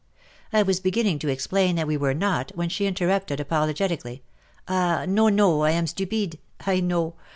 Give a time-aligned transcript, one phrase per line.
[0.01, 0.03] •*"
[0.59, 4.23] I was beginning to explain that we were not, when she interrupted apologetically.
[4.67, 5.05] "Ah!
[5.07, 6.39] no— no— How I am stupide!
[6.63, 7.13] / know!